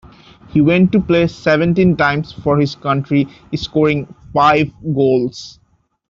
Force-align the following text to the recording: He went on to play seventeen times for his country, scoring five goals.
He 0.49 0.61
went 0.61 0.95
on 0.95 0.99
to 1.01 1.05
play 1.05 1.27
seventeen 1.27 1.95
times 1.95 2.31
for 2.33 2.57
his 2.59 2.73
country, 2.73 3.27
scoring 3.53 4.11
five 4.33 4.71
goals. 4.95 5.59